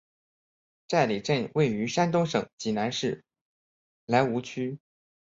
[0.87, 3.23] 寨里镇位于山东省济南市
[4.07, 4.79] 莱芜区。